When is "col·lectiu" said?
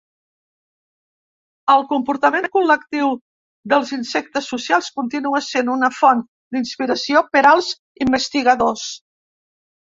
2.55-3.11